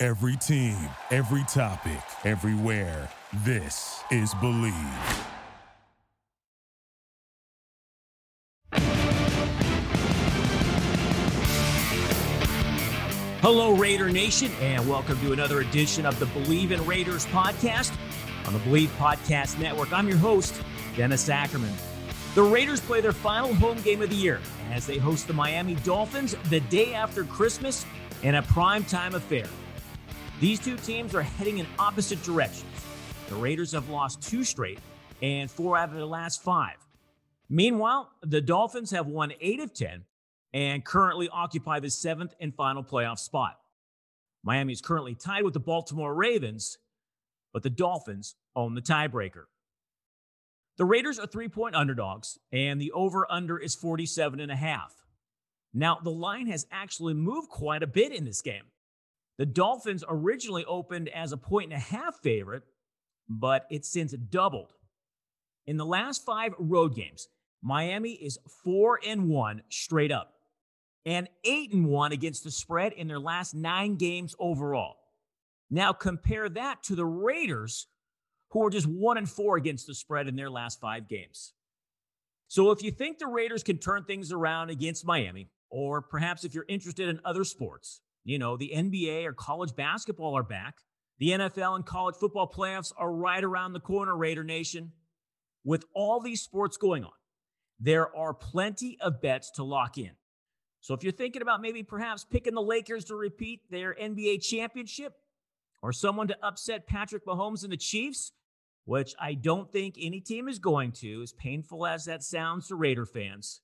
[0.00, 0.76] Every team,
[1.10, 3.10] every topic, everywhere.
[3.44, 4.72] This is Believe.
[13.40, 17.92] Hello, Raider Nation, and welcome to another edition of the Believe in Raiders podcast
[18.46, 19.92] on the Believe Podcast Network.
[19.92, 20.62] I'm your host,
[20.96, 21.74] Dennis Ackerman.
[22.36, 24.40] The Raiders play their final home game of the year
[24.70, 27.84] as they host the Miami Dolphins the day after Christmas
[28.22, 29.46] in a primetime affair.
[30.40, 32.70] These two teams are heading in opposite directions.
[33.28, 34.78] The Raiders have lost two straight
[35.20, 36.76] and four out of their last five.
[37.48, 40.04] Meanwhile, the Dolphins have won eight of 10
[40.52, 43.58] and currently occupy the seventh and final playoff spot.
[44.44, 46.78] Miami is currently tied with the Baltimore Ravens,
[47.52, 49.44] but the Dolphins own the tiebreaker.
[50.76, 54.94] The Raiders are three point underdogs, and the over under is 47 and a half.
[55.74, 58.62] Now, the line has actually moved quite a bit in this game.
[59.38, 62.64] The Dolphins originally opened as a point and a half favorite,
[63.28, 64.72] but it's since doubled.
[65.66, 67.28] In the last five road games,
[67.62, 70.34] Miami is 4 and 1 straight up
[71.06, 74.96] and 8 and 1 against the spread in their last 9 games overall.
[75.70, 77.86] Now compare that to the Raiders
[78.50, 81.52] who are just 1 and 4 against the spread in their last 5 games.
[82.48, 86.54] So if you think the Raiders can turn things around against Miami or perhaps if
[86.54, 90.76] you're interested in other sports, you know, the NBA or college basketball are back.
[91.18, 94.92] The NFL and college football playoffs are right around the corner, Raider Nation.
[95.64, 97.10] With all these sports going on,
[97.80, 100.10] there are plenty of bets to lock in.
[100.80, 105.14] So if you're thinking about maybe perhaps picking the Lakers to repeat their NBA championship
[105.82, 108.32] or someone to upset Patrick Mahomes and the Chiefs,
[108.84, 112.74] which I don't think any team is going to, as painful as that sounds to
[112.74, 113.62] Raider fans,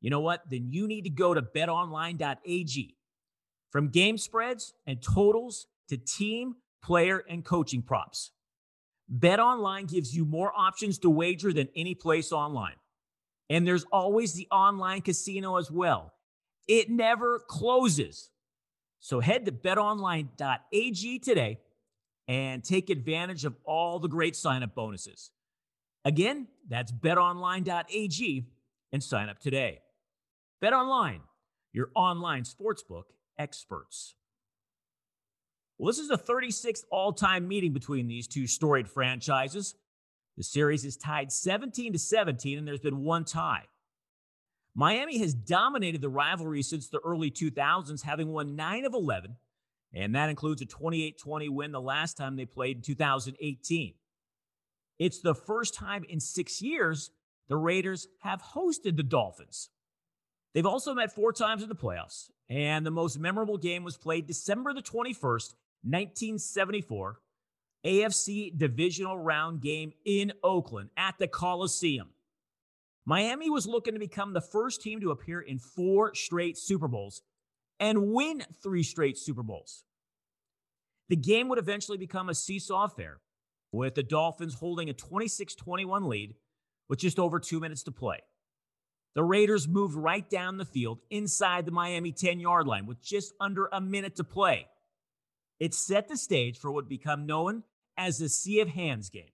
[0.00, 0.48] you know what?
[0.50, 2.96] Then you need to go to betonline.ag.
[3.70, 8.32] From game spreads and totals to team, player, and coaching props.
[9.12, 12.76] BetOnline gives you more options to wager than any place online.
[13.48, 16.12] And there's always the online casino as well.
[16.68, 18.30] It never closes.
[19.00, 21.58] So head to betonline.ag today
[22.28, 25.32] and take advantage of all the great sign up bonuses.
[26.04, 28.46] Again, that's betonline.ag
[28.92, 29.80] and sign up today.
[30.62, 31.20] BetOnline,
[31.72, 33.04] your online sportsbook
[33.40, 34.14] experts.
[35.78, 39.74] Well, this is the 36th all time meeting between these two storied franchises.
[40.36, 43.64] The series is tied 17 to 17, and there's been one tie.
[44.74, 49.36] Miami has dominated the rivalry since the early 2000s, having won 9 of 11,
[49.94, 53.94] and that includes a 28 20 win the last time they played in 2018.
[54.98, 57.10] It's the first time in six years
[57.48, 59.70] the Raiders have hosted the Dolphins.
[60.54, 64.26] They've also met four times in the playoffs, and the most memorable game was played
[64.26, 67.20] December the 21st, 1974,
[67.86, 72.08] AFC divisional round game in Oakland at the Coliseum.
[73.06, 77.22] Miami was looking to become the first team to appear in four straight Super Bowls
[77.78, 79.84] and win three straight Super Bowls.
[81.08, 83.20] The game would eventually become a seesaw affair,
[83.72, 86.34] with the Dolphins holding a 26 21 lead
[86.88, 88.18] with just over two minutes to play.
[89.14, 93.32] The Raiders moved right down the field inside the Miami 10 yard line with just
[93.40, 94.66] under a minute to play.
[95.58, 97.64] It set the stage for what would become known
[97.96, 99.32] as the Sea of Hands game.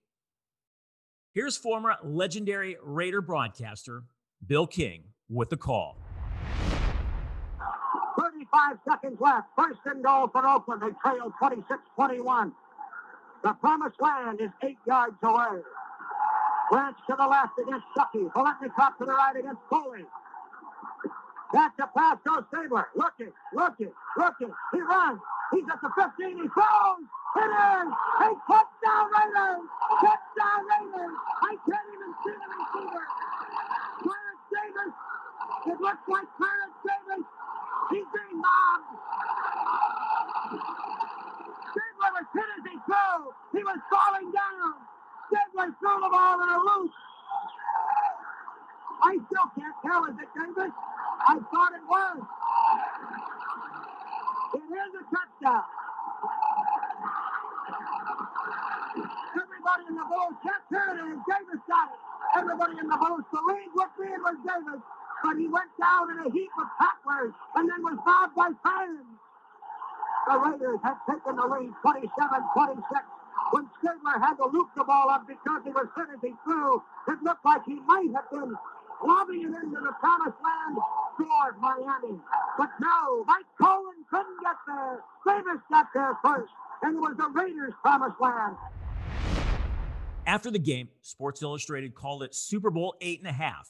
[1.35, 4.05] Here's former legendary Raider broadcaster
[4.45, 5.99] Bill King with the call.
[8.19, 9.49] 35 seconds left.
[9.55, 10.81] First and goal for Oakland.
[10.83, 12.53] They trail 26 21.
[13.45, 15.61] The promised land is eight yards away.
[16.71, 18.33] Branch to the left against Shough.
[18.33, 20.05] Biletnikoff to the right against Foley.
[21.53, 22.89] Back to pass goes Stabler.
[22.97, 24.53] Looking, looking, looking.
[24.75, 25.21] He runs.
[25.55, 26.43] He's at the 15.
[26.43, 27.05] He throws.
[27.39, 29.65] It is a touchdown Raiders.
[30.03, 31.17] Touchdown Raiders.
[31.43, 33.05] I can't even see the receiver.
[34.03, 34.95] Clarence Davis.
[35.71, 37.25] It looks like Clarence Davis.
[37.95, 38.91] He's being mobbed.
[41.73, 43.17] Stabler was hit as he threw.
[43.57, 44.29] He was falling
[45.57, 46.93] they threw the ball in a loop.
[49.03, 50.73] I still can't tell, is it Davis?
[51.29, 52.19] I thought it was.
[54.55, 55.65] It is a touchdown.
[59.37, 62.01] Everybody in the Bulls captured it, Davis got it.
[62.39, 64.83] Everybody in the Bulls believed what being was Davis,
[65.25, 69.07] but he went down in a heap of tacklers and then was robbed by fans.
[70.29, 72.11] The Raiders have taken the lead 27
[72.55, 73.03] 26
[73.53, 75.87] when Stabler had to loop the ball up because he was
[76.23, 76.83] he threw.
[77.09, 78.55] It looked like he might have been
[79.05, 80.77] lobbing it into the promised land
[81.17, 82.19] toward Miami.
[82.59, 85.01] But no, Mike Kolen couldn't get there.
[85.27, 86.53] Davis got there first,
[86.83, 88.57] and it was the Raiders' promised land.
[90.27, 93.69] After the game, Sports Illustrated called it Super Bowl eight and a half,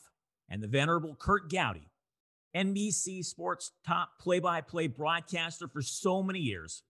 [0.48, 1.90] and the venerable Curt Gowdy,
[2.54, 6.82] NBC Sports top play by play broadcaster for so many years,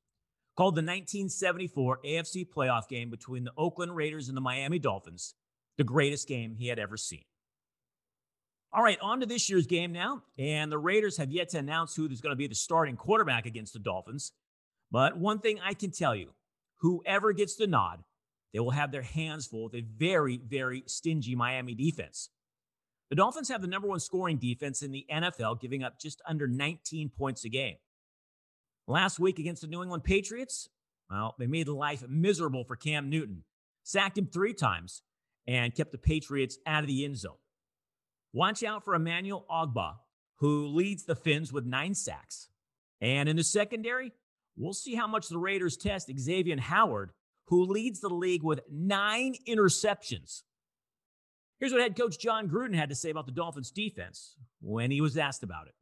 [0.56, 5.34] called the 1974 AFC playoff game between the Oakland Raiders and the Miami Dolphins
[5.76, 7.24] the greatest game he had ever seen.
[8.72, 10.22] All right, on to this year's game now.
[10.38, 13.46] And the Raiders have yet to announce who is going to be the starting quarterback
[13.46, 14.32] against the Dolphins.
[14.90, 16.30] But one thing I can tell you
[16.80, 18.02] whoever gets the nod,
[18.52, 22.30] they will have their hands full with a very, very stingy Miami defense.
[23.08, 26.46] The Dolphins have the number one scoring defense in the NFL, giving up just under
[26.46, 27.76] 19 points a game.
[28.88, 30.68] Last week against the New England Patriots,
[31.10, 33.44] well, they made life miserable for Cam Newton,
[33.82, 35.02] sacked him three times,
[35.46, 37.38] and kept the Patriots out of the end zone.
[38.32, 39.94] Watch out for Emmanuel Ogbah,
[40.38, 42.48] who leads the Fins with nine sacks.
[43.00, 44.12] And in the secondary,
[44.56, 47.10] we'll see how much the Raiders test Xavier Howard,
[47.46, 50.42] who leads the league with nine interceptions.
[51.58, 55.00] Here's what head coach Jon Gruden had to say about the Dolphins' defense when he
[55.00, 55.74] was asked about it.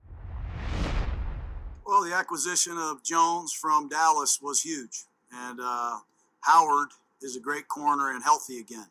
[1.87, 5.99] Well, the acquisition of Jones from Dallas was huge, and uh,
[6.41, 6.89] Howard
[7.21, 8.87] is a great corner and healthy again.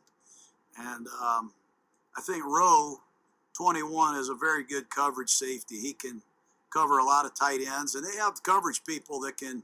[0.77, 1.53] And um,
[2.15, 2.97] I think Rowe,
[3.57, 5.79] 21, is a very good coverage safety.
[5.79, 6.21] He can
[6.71, 9.63] cover a lot of tight ends, and they have coverage people that can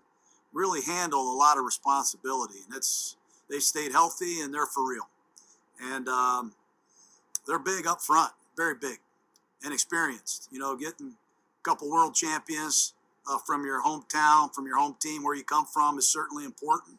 [0.51, 2.59] really handle a lot of responsibility.
[2.65, 3.15] And it's
[3.47, 5.07] they stayed healthy and they're for real.
[5.81, 6.53] And um,
[7.45, 8.97] they're big up front, very big
[9.63, 10.47] and experienced.
[10.51, 12.93] You know, getting a couple world champions
[13.29, 16.97] uh, from your hometown, from your home team, where you come from, is certainly important.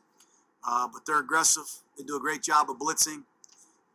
[0.67, 1.65] Uh, but they're aggressive.
[1.97, 3.25] They do a great job of blitzing.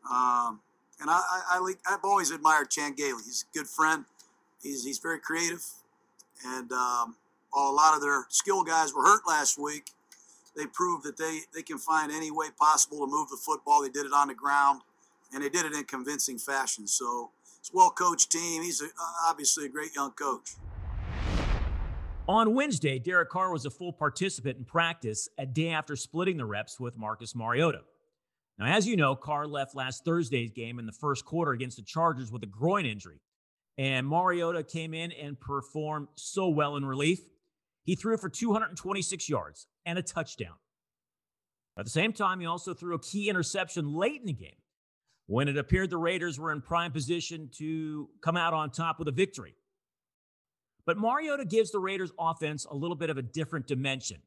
[0.09, 0.59] Um,
[0.99, 3.21] and I, I, have always admired Chan Gailey.
[3.25, 4.05] He's a good friend.
[4.61, 5.63] He's, he's very creative.
[6.45, 7.15] And um,
[7.51, 9.91] while a lot of their skill guys were hurt last week,
[10.55, 13.81] they proved that they, they can find any way possible to move the football.
[13.81, 14.81] They did it on the ground,
[15.33, 16.87] and they did it in convincing fashion.
[16.87, 17.29] So
[17.59, 18.63] it's a well coached team.
[18.63, 18.87] He's a,
[19.27, 20.51] obviously a great young coach.
[22.27, 26.45] On Wednesday, Derek Carr was a full participant in practice a day after splitting the
[26.45, 27.81] reps with Marcus Mariota.
[28.57, 31.83] Now, as you know, Carr left last Thursday's game in the first quarter against the
[31.83, 33.22] Chargers with a groin injury.
[33.77, 37.19] And Mariota came in and performed so well in relief.
[37.83, 40.56] He threw for 226 yards and a touchdown.
[41.78, 44.57] At the same time, he also threw a key interception late in the game
[45.28, 49.10] when it appeared the Raiders were in prime position to come out on top with
[49.10, 49.54] a victory.
[50.85, 54.21] But Mariota gives the Raiders offense a little bit of a different dimension.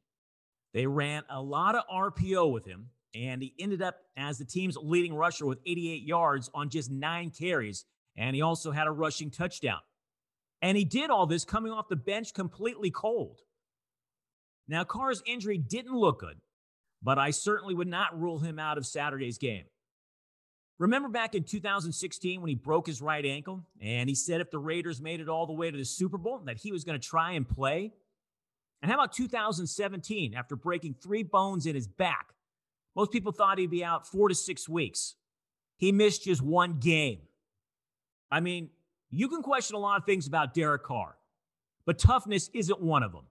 [0.73, 4.77] They ran a lot of RPO with him, and he ended up as the team's
[4.77, 7.85] leading rusher with 88 yards on just nine carries.
[8.17, 9.79] And he also had a rushing touchdown.
[10.61, 13.39] And he did all this coming off the bench completely cold.
[14.67, 16.37] Now, Carr's injury didn't look good,
[17.01, 19.63] but I certainly would not rule him out of Saturday's game.
[20.79, 24.59] Remember back in 2016 when he broke his right ankle and he said if the
[24.59, 27.05] Raiders made it all the way to the Super Bowl that he was going to
[27.05, 27.91] try and play?
[28.81, 32.33] And how about 2017 after breaking three bones in his back?
[32.95, 35.15] Most people thought he'd be out four to six weeks.
[35.75, 37.19] He missed just one game.
[38.31, 38.69] I mean,
[39.09, 41.17] you can question a lot of things about Derek Carr,
[41.85, 43.25] but toughness isn't one of them.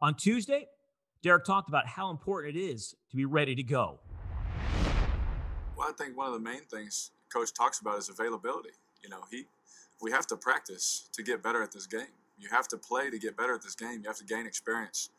[0.00, 0.66] On Tuesday,
[1.22, 4.00] Derek talked about how important it is to be ready to go.
[5.76, 8.70] Well, I think one of the main things coach talks about is availability.
[9.02, 9.46] You know, he
[10.00, 12.12] we have to practice to get better at this game.
[12.38, 14.00] You have to play to get better at this game.
[14.02, 15.10] You have to gain experience.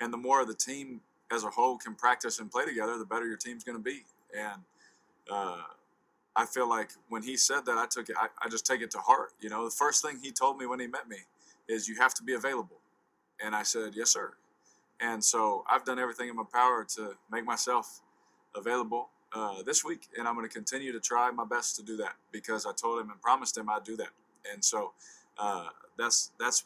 [0.00, 1.00] And the more the team
[1.30, 4.02] as a whole can practice and play together, the better your team's going to be.
[4.36, 4.62] And
[5.30, 5.62] uh,
[6.34, 8.16] I feel like when he said that, I took it.
[8.18, 9.32] I, I just take it to heart.
[9.40, 11.18] You know, the first thing he told me when he met me
[11.68, 12.80] is, "You have to be available,"
[13.42, 14.32] and I said, "Yes, sir."
[15.00, 18.00] And so I've done everything in my power to make myself
[18.54, 21.96] available uh, this week, and I'm going to continue to try my best to do
[21.98, 24.10] that because I told him and promised him I'd do that.
[24.52, 24.92] And so
[25.38, 26.64] uh, that's that's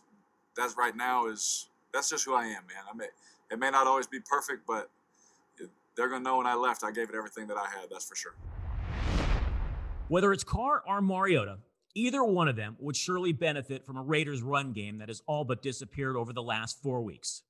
[0.57, 2.83] that's right now is that's just who I am, man.
[2.91, 3.07] I may
[3.51, 4.91] it may not always be perfect, but
[5.97, 7.89] they're going to know when I left I gave it everything that I had.
[7.91, 8.35] That's for sure.
[10.09, 11.59] Whether it's Carr or Mariota,
[11.95, 15.45] either one of them would surely benefit from a Raiders run game that has all
[15.45, 17.43] but disappeared over the last four weeks.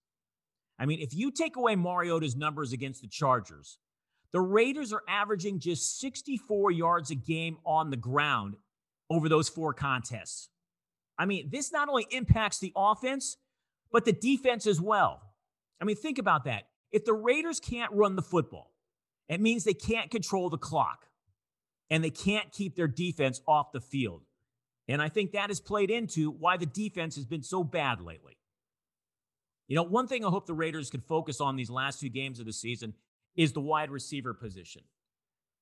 [0.79, 3.79] I mean, if you take away Mariota's numbers against the Chargers,
[4.37, 8.57] The Raiders are averaging just 64 yards a game on the ground
[9.09, 10.51] over those four contests.
[11.19, 13.39] I mean, this not only impacts the offense,
[13.91, 15.23] but the defense as well.
[15.81, 16.65] I mean, think about that.
[16.93, 18.75] If the Raiders can't run the football,
[19.27, 21.07] it means they can't control the clock
[21.89, 24.21] and they can't keep their defense off the field.
[24.87, 28.37] And I think that has played into why the defense has been so bad lately.
[29.67, 32.39] You know, one thing I hope the Raiders could focus on these last two games
[32.39, 32.93] of the season
[33.37, 34.83] is the wide receiver position.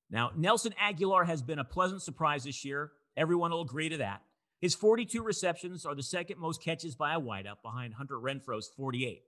[0.09, 2.91] Now, Nelson Agholor has been a pleasant surprise this year.
[3.17, 4.21] Everyone will agree to that.
[4.61, 9.23] His 42 receptions are the second most catches by a wideout behind Hunter Renfrow's 48.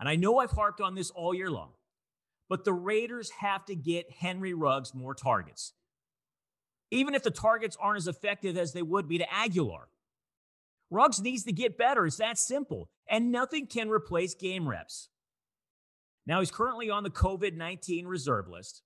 [0.00, 1.72] And I know I've harped on this all year long,
[2.48, 5.72] but the Raiders have to get Henry Ruggs more targets.
[6.90, 9.88] Even if the targets aren't as effective as they would be to Aguilar,
[10.90, 12.06] Ruggs needs to get better.
[12.06, 12.88] It's that simple.
[13.08, 15.08] And nothing can replace game reps.
[16.28, 18.82] Now, he's currently on the COVID 19 reserve list.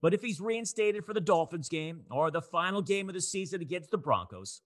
[0.00, 3.60] But if he's reinstated for the Dolphins game or the final game of the season
[3.60, 4.62] against the Broncos,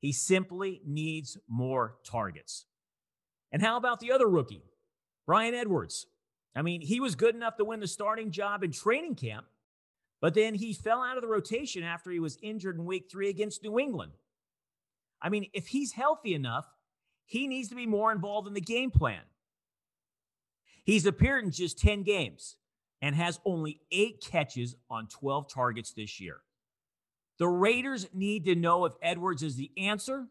[0.00, 2.64] he simply needs more targets.
[3.52, 4.64] And how about the other rookie,
[5.26, 6.06] Bryan Edwards?
[6.54, 9.44] I mean, he was good enough to win the starting job in training camp,
[10.22, 13.28] but then he fell out of the rotation after he was injured in week three
[13.28, 14.12] against New England.
[15.20, 16.66] I mean, if he's healthy enough,
[17.26, 19.20] he needs to be more involved in the game plan.
[20.86, 22.56] He's appeared in just 10 games
[23.02, 26.38] and has only eight catches on 12 targets this year.
[27.40, 30.26] The Raiders need to know if Edwards is the answer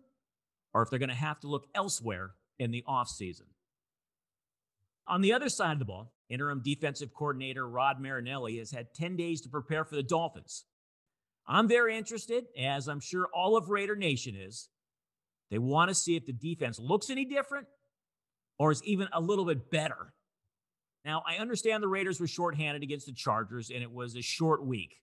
[0.74, 3.48] or if they're going to have to look elsewhere in the offseason.
[5.08, 9.18] On the other side of the ball, interim defensive coordinator Rod Marinelli has had 10
[9.18, 10.64] days to prepare for the Dolphins.
[11.46, 14.70] I'm very interested, as I'm sure all of Raider Nation is.
[15.52, 17.68] They want to see if the defense looks any different
[18.58, 20.14] or is even a little bit better
[21.06, 24.66] now, I understand the Raiders were shorthanded against the Chargers, and it was a short
[24.66, 25.02] week.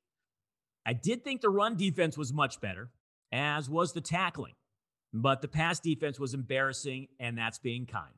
[0.85, 2.91] I did think the run defense was much better,
[3.31, 4.55] as was the tackling,
[5.15, 8.15] but the pass defense was embarrassing, and that's being kind.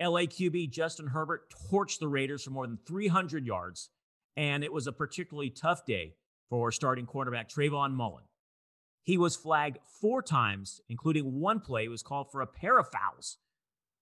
[0.00, 3.90] LA QB Justin Herbert torched the Raiders for more than 300 yards,
[4.36, 6.14] and it was a particularly tough day
[6.48, 8.24] for starting quarterback Trayvon Mullen.
[9.02, 13.38] He was flagged four times, including one play was called for a pair of fouls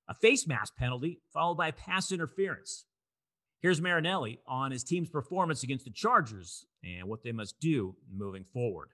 [0.09, 2.85] a face mask penalty followed by pass interference.
[3.61, 8.45] Here's Marinelli on his team's performance against the Chargers and what they must do moving
[8.53, 8.89] forward.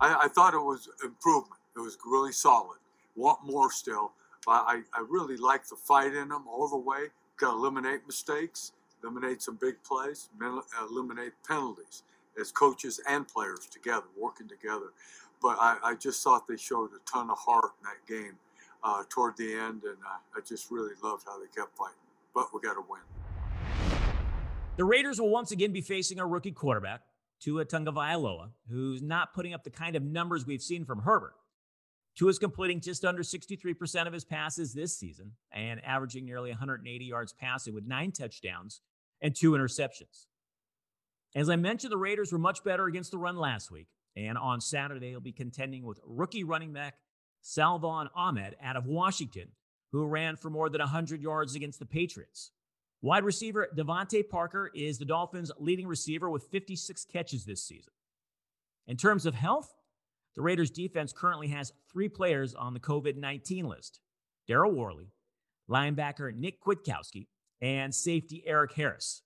[0.00, 1.60] I, I thought it was improvement.
[1.76, 2.78] It was really solid.
[3.16, 4.12] Want more still.
[4.44, 7.06] But I, I really like the fight in them all the way.
[7.38, 10.28] Got to eliminate mistakes, eliminate some big plays,
[10.88, 12.04] eliminate penalties
[12.40, 14.92] as coaches and players together, working together.
[15.42, 18.36] But I, I just thought they showed a ton of heart in that game
[18.86, 21.96] uh, toward the end, and uh, I just really loved how they kept fighting.
[22.34, 23.00] But we got to win.
[24.76, 27.00] The Raiders will once again be facing a rookie quarterback,
[27.40, 31.34] Tua Tagovailoa, who's not putting up the kind of numbers we've seen from Herbert.
[32.14, 37.04] Tua is completing just under 63% of his passes this season and averaging nearly 180
[37.04, 38.80] yards passing with nine touchdowns
[39.20, 40.26] and two interceptions.
[41.34, 44.60] As I mentioned, the Raiders were much better against the run last week, and on
[44.60, 46.94] Saturday, they'll be contending with rookie running back
[47.48, 49.46] Salvon Ahmed out of Washington,
[49.92, 52.50] who ran for more than 100 yards against the Patriots.
[53.02, 57.92] Wide receiver DeVante Parker is the Dolphins' leading receiver with 56 catches this season.
[58.88, 59.72] In terms of health,
[60.34, 64.00] the Raiders' defense currently has three players on the COVID 19 list
[64.48, 65.12] Daryl Worley,
[65.70, 67.28] linebacker Nick Kwiatkowski,
[67.60, 69.22] and safety Eric Harris.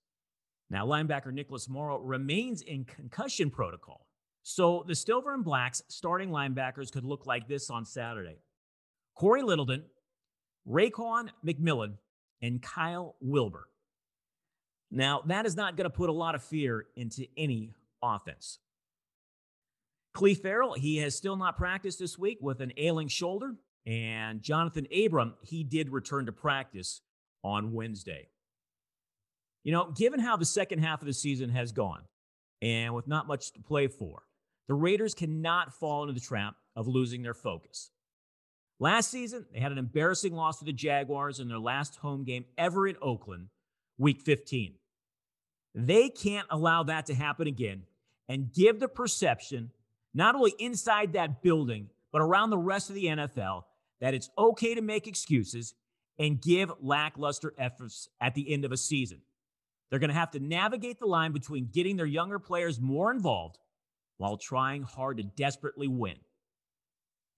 [0.68, 4.06] Now, linebacker Nicholas Morrow remains in concussion protocol,
[4.42, 8.38] so the Silver and Blacks starting linebackers could look like this on Saturday
[9.14, 9.84] Cory Littleton,
[10.68, 11.94] Raekwon McMillan,
[12.42, 13.68] and Kyle Wilber.
[14.90, 18.58] Now, that is not going to put a lot of fear into any offense.
[20.16, 23.54] Clelin Ferrell, he has still not practiced this week with an ailing shoulder.
[23.86, 27.02] And Johnathan Abram, he did return to practice
[27.44, 28.28] on Wednesday.
[29.62, 32.02] You know, given how the second half of the season has gone,
[32.62, 34.22] and with not much to play for,
[34.70, 37.90] the Raiders cannot fall into the trap of losing their focus.
[38.78, 42.44] Last season, they had an embarrassing loss to the Jaguars in their last home game
[42.56, 43.48] ever in Oakland,
[43.98, 44.74] week 15.
[45.74, 47.82] They can't allow that to happen again
[48.28, 49.72] and give the perception,
[50.14, 53.64] not only inside that building, but around the rest of the NFL,
[54.00, 55.74] that it's okay to make excuses
[56.16, 59.20] and give lackluster efforts at the end of a season.
[59.90, 63.58] They're going to have to navigate the line between getting their younger players more involved
[64.20, 66.16] while trying hard to desperately win.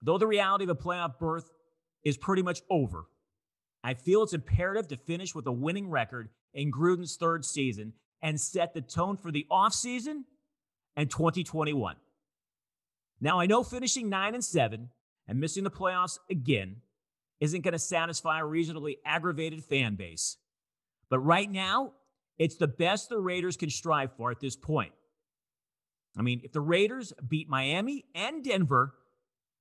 [0.03, 1.49] Though the reality of a playoff berth
[2.05, 3.05] is pretty much over,
[3.85, 8.41] I feel it's imperative to finish with a winning record in Gruden's third season and
[8.41, 10.25] set the tone for the offseason
[10.97, 11.95] and 2021.
[13.21, 14.89] Now, I know finishing 9 and 7
[15.29, 16.79] and missing the playoffs again
[17.39, 20.37] isn't going to satisfy a reasonably aggravated fan base.
[21.09, 21.93] But right now,
[22.39, 24.93] it's the best the Raiders can strive for at this point.
[26.17, 28.95] I mean, if the Raiders beat Miami and Denver,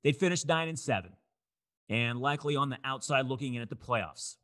[0.04, 1.12] they'd finish 9 and 7
[1.90, 4.38] and likely on the outside looking in at the playoffs.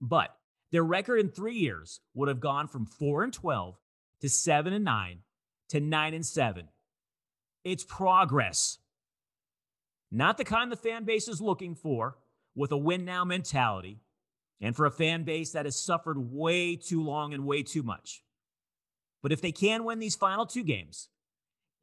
[0.00, 0.36] But
[0.72, 3.76] their record in 3 years would have gone from 4 and 12
[4.20, 5.18] to 7 and 9
[5.70, 6.68] to 9 and 7.
[7.64, 8.78] It's progress.
[10.10, 12.18] Not the kind the fan base is looking for
[12.54, 14.00] with a win now mentality
[14.60, 18.22] and for a fan base that has suffered way too long and way too much.
[19.22, 21.08] But if they can win these final two games,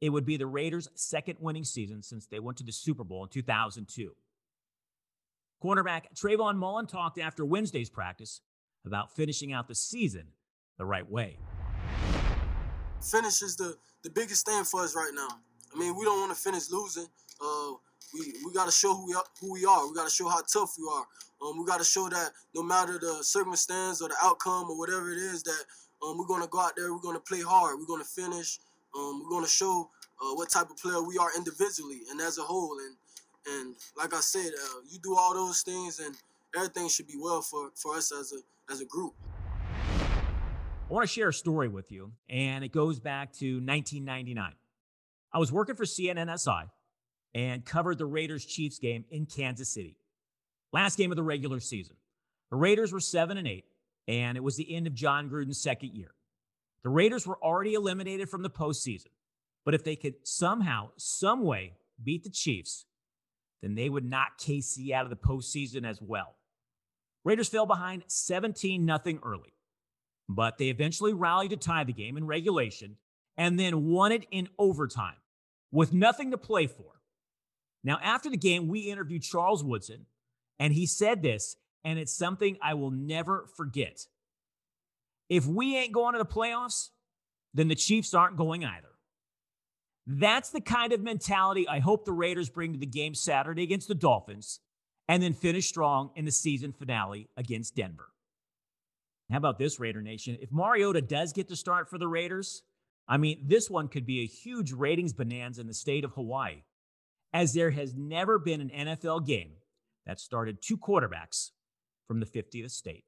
[0.00, 3.22] it would be the Raiders' second winning season since they went to the Super Bowl
[3.24, 4.14] in 2002.
[5.62, 8.40] Cornerback Trayvon Mullen talked after Wednesday's practice
[8.84, 10.26] about finishing out the season
[10.78, 11.38] the right way.
[13.00, 15.28] Finish is the, the biggest thing for us right now.
[15.74, 17.06] I mean, we don't want to finish losing.
[17.40, 17.72] Uh,
[18.12, 19.24] we we got to show who we are.
[19.40, 19.88] Who we are.
[19.88, 21.04] We got to show how tough we are.
[21.42, 25.10] Um, we got to show that no matter the circumstance or the outcome or whatever
[25.10, 25.64] it is, that
[26.02, 26.92] um, we're gonna go out there.
[26.92, 27.78] We're gonna play hard.
[27.78, 28.60] We're gonna finish.
[28.96, 29.90] Um, we're gonna show
[30.22, 32.78] uh, what type of player we are individually and as a whole.
[32.78, 32.96] And
[33.58, 36.14] and like I said, uh, you do all those things, and
[36.54, 39.14] everything should be well for for us as a as a group.
[39.90, 44.52] I want to share a story with you, and it goes back to 1999.
[45.32, 46.70] I was working for CNNSI
[47.34, 49.96] and covered the Raiders Chiefs game in Kansas City.
[50.72, 51.96] Last game of the regular season.
[52.50, 53.64] The Raiders were 7 and 8,
[54.06, 56.12] and it was the end of Jon Gruden's second year.
[56.84, 59.08] The Raiders were already eliminated from the postseason,
[59.64, 61.72] but if they could somehow, some way
[62.02, 62.84] beat the Chiefs,
[63.62, 66.36] then they would knock KC out of the postseason as well.
[67.24, 69.54] Raiders fell behind 17 0 early,
[70.28, 72.96] but they eventually rallied to tie the game in regulation
[73.38, 75.16] and then won it in overtime
[75.72, 77.00] with nothing to play for.
[77.82, 80.06] Now, after the game, we interviewed Charles Woodson,
[80.58, 84.06] and he said this, and it's something I will never forget.
[85.28, 86.90] If we ain't going to the playoffs,
[87.54, 88.88] then the Chiefs aren't going either.
[90.06, 93.88] That's the kind of mentality I hope the Raiders bring to the game Saturday against
[93.88, 94.60] the Dolphins
[95.08, 98.08] and then finish strong in the season finale against Denver.
[99.30, 100.36] How about this, Raider Nation?
[100.40, 102.62] If Mariota does get to start for the Raiders,
[103.08, 106.62] I mean, this one could be a huge ratings bonanza in the state of Hawaii
[107.32, 109.52] as there has never been an NFL game
[110.06, 111.50] that started two quarterbacks
[112.06, 113.04] from the 50th state.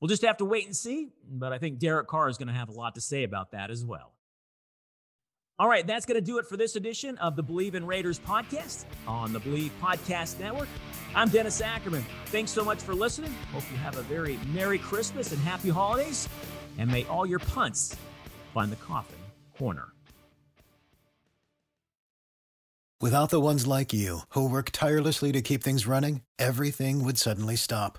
[0.00, 2.54] We'll just have to wait and see, but I think Derek Carr is going to
[2.54, 4.12] have a lot to say about that as well.
[5.60, 8.20] All right, that's going to do it for this edition of the Believe in Raiders
[8.20, 10.68] podcast on the Believe Podcast Network.
[11.16, 12.04] I'm Dennis Ackerman.
[12.26, 13.34] Thanks so much for listening.
[13.52, 16.28] Hope you have a very Merry Christmas and Happy Holidays,
[16.78, 17.96] and may all your punts
[18.54, 19.18] find the coffin
[19.56, 19.88] corner.
[23.00, 27.56] Without the ones like you, who work tirelessly to keep things running, everything would suddenly
[27.56, 27.98] stop.